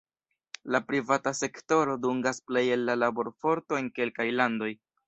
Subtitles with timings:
[0.75, 4.77] La privata sektoro dungas plej el la laborforto en kelkaj landoj.